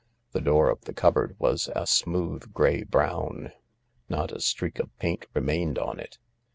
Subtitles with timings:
[0.31, 3.51] The door of the cupboard was a smooth grey brown.
[4.09, 6.17] Not a streak of paint remained on it.